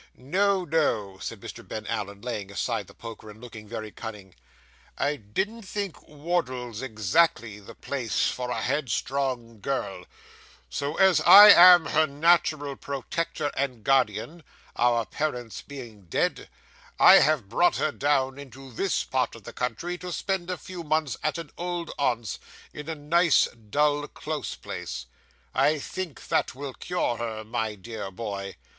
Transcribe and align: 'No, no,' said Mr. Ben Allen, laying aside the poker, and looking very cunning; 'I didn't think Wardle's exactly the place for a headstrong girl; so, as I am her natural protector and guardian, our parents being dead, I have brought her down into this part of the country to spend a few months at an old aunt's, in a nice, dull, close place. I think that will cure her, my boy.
'No, 0.15 0.65
no,' 0.65 1.19
said 1.19 1.41
Mr. 1.41 1.61
Ben 1.67 1.85
Allen, 1.85 2.23
laying 2.23 2.51
aside 2.51 2.87
the 2.87 2.95
poker, 2.95 3.29
and 3.29 3.39
looking 3.39 3.67
very 3.67 3.91
cunning; 3.91 4.33
'I 4.97 5.17
didn't 5.17 5.61
think 5.61 6.01
Wardle's 6.07 6.81
exactly 6.81 7.59
the 7.59 7.75
place 7.75 8.27
for 8.29 8.49
a 8.49 8.63
headstrong 8.63 9.59
girl; 9.61 10.05
so, 10.71 10.95
as 10.95 11.21
I 11.21 11.49
am 11.51 11.85
her 11.85 12.07
natural 12.07 12.75
protector 12.75 13.51
and 13.55 13.83
guardian, 13.83 14.41
our 14.75 15.05
parents 15.05 15.61
being 15.61 16.05
dead, 16.05 16.49
I 16.99 17.17
have 17.17 17.47
brought 17.47 17.75
her 17.77 17.91
down 17.91 18.39
into 18.39 18.71
this 18.71 19.03
part 19.03 19.35
of 19.35 19.43
the 19.43 19.53
country 19.53 19.99
to 19.99 20.11
spend 20.11 20.49
a 20.49 20.57
few 20.57 20.83
months 20.83 21.15
at 21.21 21.37
an 21.37 21.51
old 21.59 21.91
aunt's, 21.99 22.39
in 22.73 22.89
a 22.89 22.95
nice, 22.95 23.47
dull, 23.51 24.07
close 24.07 24.55
place. 24.55 25.05
I 25.53 25.77
think 25.77 26.27
that 26.29 26.55
will 26.55 26.73
cure 26.73 27.17
her, 27.17 27.43
my 27.43 27.75
boy. 27.75 28.55